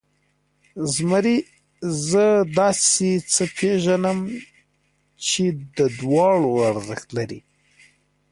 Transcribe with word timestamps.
زمري، 0.93 1.37
زه 2.09 2.23
داسې 2.59 3.09
څه 3.33 3.43
پېژنم 3.55 4.19
چې 5.27 5.43
د 5.77 5.79
دواړو 5.99 6.51
ارزښت 6.69 7.07
لري. 7.17 7.39